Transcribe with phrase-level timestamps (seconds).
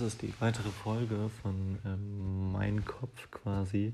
[0.00, 3.92] das ist die weitere Folge von ähm, Mein Kopf quasi.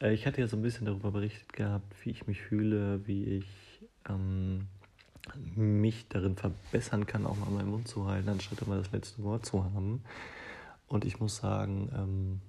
[0.00, 3.24] Äh, ich hatte ja so ein bisschen darüber berichtet gehabt, wie ich mich fühle, wie
[3.24, 3.46] ich
[4.08, 4.68] ähm,
[5.54, 9.44] mich darin verbessern kann, auch mal meinen Mund zu halten, anstatt immer das letzte Wort
[9.44, 10.02] zu haben.
[10.88, 12.40] Und ich muss sagen, ähm,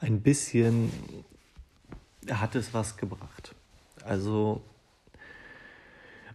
[0.00, 0.92] ein bisschen
[2.30, 3.54] hat es was gebracht.
[4.04, 4.62] Also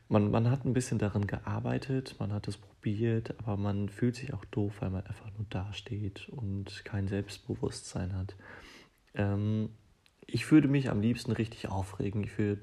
[0.09, 4.33] man, man hat ein bisschen daran gearbeitet, man hat es probiert, aber man fühlt sich
[4.33, 8.35] auch doof, weil man einfach nur dasteht und kein Selbstbewusstsein hat.
[9.15, 9.69] Ähm,
[10.27, 12.23] ich würde mich am liebsten richtig aufregen.
[12.23, 12.61] Ich würde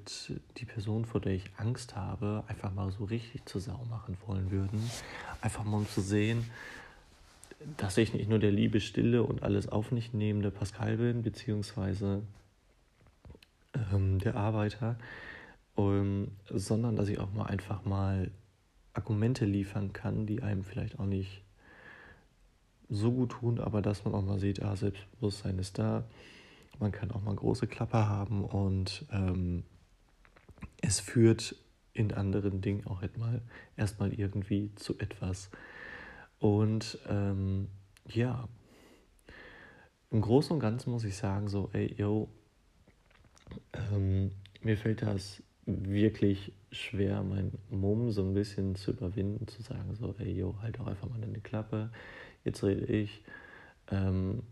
[0.57, 4.51] die Person, vor der ich Angst habe, einfach mal so richtig zur Sau machen wollen
[4.51, 4.91] würden.
[5.41, 6.45] Einfach mal um zu sehen,
[7.77, 12.23] dass ich nicht nur der liebe, stille und alles auf nicht nehmende Pascal bin, beziehungsweise
[13.93, 14.97] ähm, der Arbeiter,
[15.77, 18.31] ähm, sondern dass ich auch mal einfach mal
[18.95, 21.43] Argumente liefern kann, die einem vielleicht auch nicht
[22.89, 26.05] so gut tun, aber dass man auch mal sieht, ah, Selbstbewusstsein ist da,
[26.79, 29.65] man kann auch mal große Klappe haben und ähm,
[30.83, 31.57] es führt
[31.95, 33.43] in anderen Dingen auch erstmal,
[33.77, 35.51] erstmal irgendwie zu etwas.
[36.39, 37.69] Und ähm,
[38.07, 38.49] ja,
[40.11, 42.29] im Großen und Ganzen muss ich sagen, so, ey, yo,
[43.73, 49.95] ähm, mir fällt das wirklich schwer, mein Mumm so ein bisschen zu überwinden, zu sagen,
[49.95, 51.91] so, ey, yo, halt doch einfach mal deine Klappe,
[52.45, 53.23] jetzt rede ich.
[53.91, 54.43] Ähm,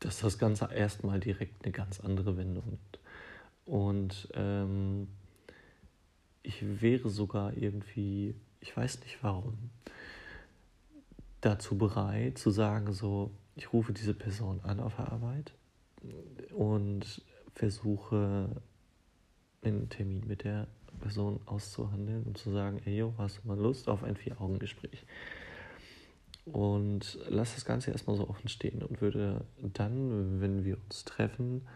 [0.00, 2.98] dass das Ganze erstmal direkt eine ganz andere Wendung nimmt.
[3.64, 5.08] Und ähm,
[6.42, 9.70] ich wäre sogar irgendwie, ich weiß nicht warum,
[11.40, 15.52] dazu bereit zu sagen, so, ich rufe diese Person an auf der Arbeit
[16.54, 17.22] und
[17.56, 18.48] versuche
[19.62, 20.68] einen Termin mit der
[21.00, 25.04] Person auszuhandeln und zu sagen, ey, hast du mal Lust auf ein Vier-Augen-Gespräch?
[26.44, 31.66] Und lass das Ganze erstmal so offen stehen und würde dann, wenn wir uns treffen,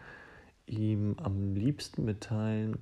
[0.65, 2.77] ihm am liebsten mitteilen,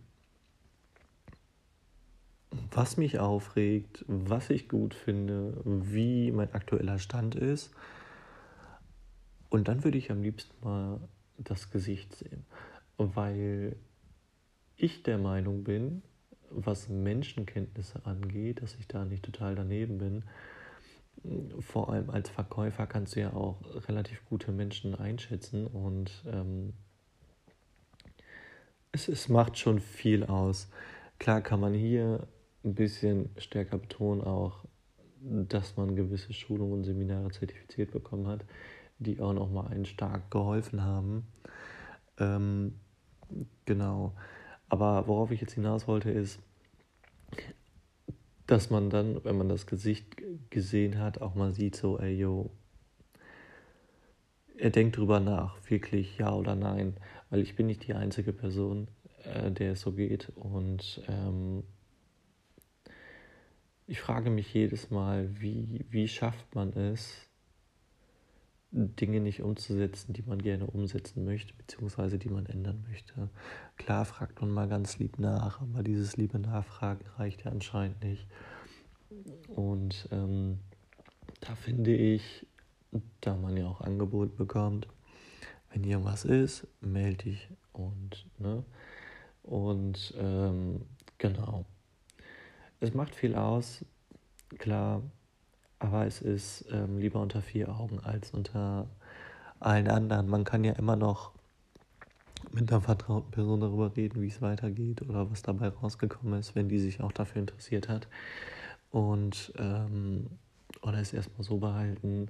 [2.71, 7.71] was mich aufregt, was ich gut finde, wie mein aktueller Stand ist.
[9.49, 10.99] Und dann würde ich am liebsten mal
[11.37, 12.45] das Gesicht sehen,
[12.99, 13.75] weil
[14.75, 16.03] ich der Meinung bin,
[16.49, 20.23] was Menschenkenntnisse angeht, dass ich da nicht total daneben bin,
[21.59, 26.73] vor allem als Verkäufer kannst du ja auch relativ gute Menschen einschätzen und ähm,
[28.91, 30.69] es, es macht schon viel aus.
[31.19, 32.27] Klar kann man hier
[32.63, 34.65] ein bisschen stärker betonen auch,
[35.21, 38.45] dass man gewisse Schulungen und Seminare zertifiziert bekommen hat,
[38.99, 41.27] die auch nochmal einen stark geholfen haben.
[42.17, 42.75] Ähm,
[43.65, 44.13] genau.
[44.69, 46.39] Aber worauf ich jetzt hinaus wollte, ist,
[48.47, 50.17] dass man dann, wenn man das Gesicht
[50.49, 52.51] gesehen hat, auch mal sieht, so, ey, yo,
[54.57, 56.97] er denkt drüber nach, wirklich ja oder nein,
[57.29, 58.87] weil ich bin nicht die einzige Person,
[59.23, 61.63] äh, der es so geht und ähm,
[63.87, 67.28] ich frage mich jedes Mal, wie, wie schafft man es,
[68.71, 73.29] Dinge nicht umzusetzen, die man gerne umsetzen möchte, beziehungsweise die man ändern möchte.
[73.77, 78.27] Klar fragt man mal ganz lieb nach, aber dieses liebe Nachfragen reicht ja anscheinend nicht.
[79.47, 80.59] Und ähm,
[81.41, 82.45] da finde ich,
[83.21, 84.87] da man ja auch Angebot bekommt,
[85.71, 88.63] wenn irgendwas ist, melde dich und, ne?
[89.43, 90.85] Und ähm,
[91.17, 91.65] genau.
[92.79, 93.83] Es macht viel aus,
[94.57, 95.01] klar,
[95.79, 98.87] aber es ist ähm, lieber unter vier Augen als unter
[99.59, 100.27] allen anderen.
[100.29, 101.31] Man kann ja immer noch
[102.51, 106.69] mit einer vertrauten Person darüber reden, wie es weitergeht oder was dabei rausgekommen ist, wenn
[106.69, 108.07] die sich auch dafür interessiert hat.
[108.91, 110.27] Und ähm,
[110.81, 112.29] oder es erstmal so behalten,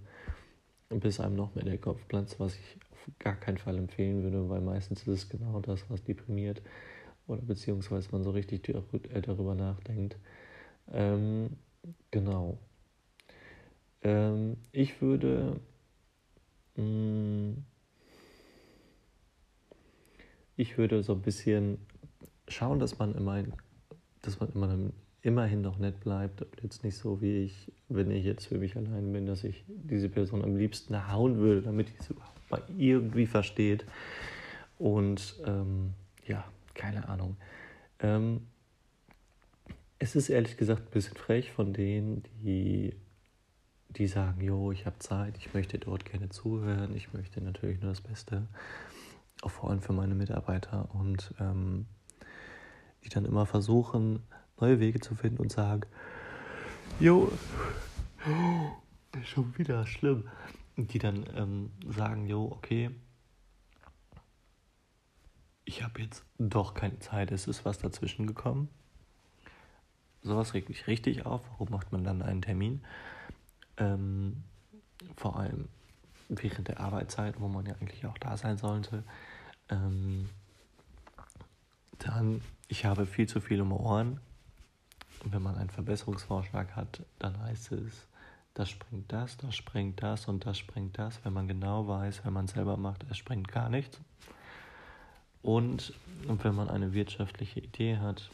[0.90, 4.50] bis einem noch mehr der Kopf platzt, was ich auf gar keinen Fall empfehlen würde,
[4.50, 6.62] weil meistens ist es genau das, was deprimiert
[7.28, 10.18] oder beziehungsweise man so richtig darüber nachdenkt.
[10.92, 11.52] Ähm,
[12.12, 12.58] genau.
[14.04, 15.60] Ähm, ich würde.
[16.76, 17.66] Mh, mm,
[20.60, 21.78] ich würde so ein bisschen
[22.50, 23.44] schauen, dass man immer,
[24.22, 24.78] dass man immer
[25.22, 28.76] immerhin noch nett bleibt und jetzt nicht so wie ich, wenn ich jetzt für mich
[28.76, 32.62] allein bin, dass ich diese Person am liebsten hauen würde, damit ich es überhaupt mal
[32.78, 33.86] irgendwie versteht.
[34.78, 35.94] Und ähm,
[36.26, 36.44] ja,
[36.74, 37.38] keine Ahnung.
[38.00, 38.42] Ähm,
[39.98, 42.94] es ist ehrlich gesagt ein bisschen frech von denen, die
[43.90, 47.92] die sagen, jo, ich habe Zeit, ich möchte dort gerne zuhören, ich möchte natürlich nur
[47.92, 48.48] das Beste,
[49.42, 51.88] auch vor allem für meine Mitarbeiter und ähm,
[53.04, 54.24] die dann immer versuchen,
[54.60, 55.88] neue Wege zu finden und sagen,
[57.00, 57.32] jo,
[58.28, 58.72] Oh,
[59.24, 60.28] schon wieder schlimm.
[60.76, 62.90] Die dann ähm, sagen, jo, okay,
[65.66, 68.70] ich habe jetzt doch keine Zeit, es ist was dazwischen gekommen.
[70.22, 71.42] Sowas regt mich richtig auf.
[71.52, 72.84] Warum macht man dann einen Termin?
[73.80, 74.44] Ähm,
[75.16, 75.68] vor allem
[76.30, 79.04] während der Arbeitszeit, wo man ja eigentlich auch da sein sollte.
[79.70, 80.30] Ähm,
[81.98, 84.20] dann, ich habe viel zu viel um Ohren.
[85.24, 88.08] Und wenn man einen Verbesserungsvorschlag hat, dann heißt es,
[88.54, 91.24] das springt das, das springt das und das springt das.
[91.24, 94.00] Wenn man genau weiß, wenn man es selber macht, es springt gar nichts.
[95.42, 95.94] Und
[96.26, 98.30] wenn man eine wirtschaftliche Idee hat,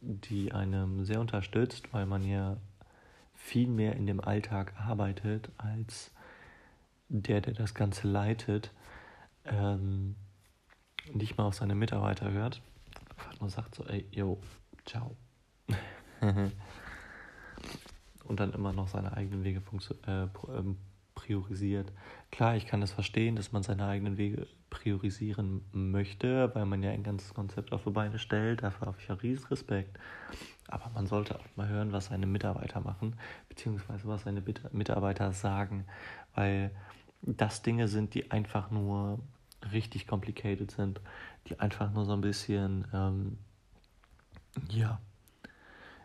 [0.00, 2.56] die einem sehr unterstützt, weil man ja
[3.48, 6.10] viel mehr in dem Alltag arbeitet als
[7.08, 8.72] der, der das Ganze leitet,
[9.46, 10.16] ähm,
[11.14, 12.60] nicht mal auf seine Mitarbeiter hört,
[13.10, 14.38] einfach nur sagt so, ey, yo,
[14.84, 15.16] ciao.
[18.24, 19.62] Und dann immer noch seine eigenen Wege
[20.06, 20.76] äh, ähm,
[21.28, 21.92] priorisiert.
[22.30, 26.90] Klar, ich kann das verstehen, dass man seine eigenen Wege priorisieren möchte, weil man ja
[26.90, 28.62] ein ganzes Konzept auf die Beine stellt.
[28.62, 29.98] Dafür habe ich ja riesen Respekt.
[30.68, 33.16] Aber man sollte auch mal hören, was seine Mitarbeiter machen,
[33.48, 34.42] beziehungsweise was seine
[34.72, 35.84] Mitarbeiter sagen,
[36.34, 36.70] weil
[37.20, 39.18] das Dinge sind, die einfach nur
[39.72, 41.00] richtig complicated sind,
[41.48, 43.38] die einfach nur so ein bisschen, ähm,
[44.70, 44.98] ja,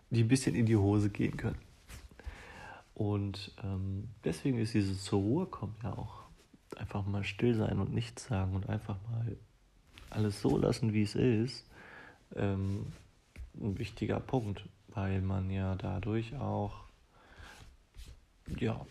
[0.09, 1.72] die ein bisschen in die Hose gehen können.
[3.03, 6.23] Und ähm, deswegen ist dieses zur Ruhe kommen ja auch
[6.77, 9.35] einfach mal still sein und nichts sagen und einfach mal
[10.09, 11.65] alles so lassen, wie es ist,
[12.33, 12.93] ähm,
[13.59, 16.85] ein wichtiger Punkt, weil man ja dadurch auch
[18.57, 18.85] ja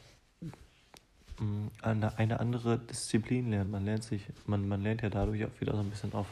[1.81, 3.71] eine, eine andere Disziplin lernt.
[3.71, 6.27] Man lernt sich, man, man lernt ja dadurch auch wieder so ein bisschen auf,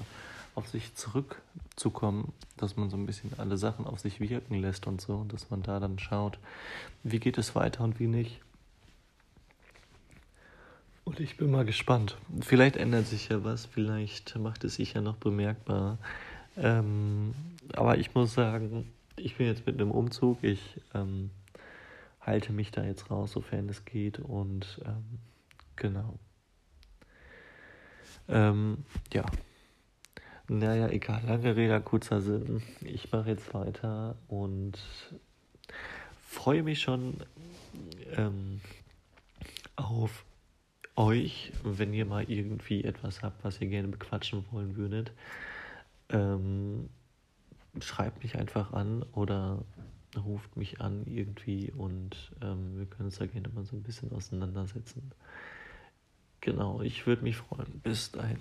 [0.55, 5.01] auf sich zurückzukommen, dass man so ein bisschen alle Sachen auf sich wirken lässt und
[5.01, 6.39] so, dass man da dann schaut,
[7.03, 8.41] wie geht es weiter und wie nicht.
[11.05, 12.17] Und ich bin mal gespannt.
[12.41, 15.99] Vielleicht ändert sich ja was, vielleicht macht es sich ja noch bemerkbar.
[16.57, 17.35] Ähm,
[17.73, 20.43] aber ich muss sagen, ich bin jetzt mit einem Umzug.
[20.43, 21.31] Ich ähm,
[22.21, 24.19] halte mich da jetzt raus, sofern es geht.
[24.19, 25.19] Und ähm,
[25.77, 26.19] genau.
[28.29, 29.25] Ähm, ja.
[30.53, 32.61] Naja, egal, lange Rede, kurzer Sinn.
[32.81, 34.81] Ich mache jetzt weiter und
[36.27, 37.19] freue mich schon
[38.17, 38.61] ähm,
[39.77, 40.25] auf
[40.97, 45.13] euch, wenn ihr mal irgendwie etwas habt, was ihr gerne bequatschen wollen würdet.
[46.09, 46.89] Ähm,
[47.81, 49.63] schreibt mich einfach an oder
[50.17, 54.11] ruft mich an irgendwie und ähm, wir können uns da gerne mal so ein bisschen
[54.11, 55.13] auseinandersetzen.
[56.41, 57.79] Genau, ich würde mich freuen.
[57.85, 58.39] Bis dahin.